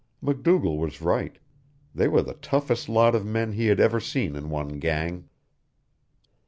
MacDougall 0.19 0.79
was 0.79 0.99
right. 0.99 1.37
They 1.93 2.07
were 2.07 2.23
the 2.23 2.33
toughest 2.33 2.89
lot 2.89 3.13
of 3.13 3.23
men 3.23 3.51
he 3.51 3.67
had 3.67 3.79
ever 3.79 3.99
seen 3.99 4.35
in 4.35 4.49
one 4.49 4.79
gang. 4.79 5.29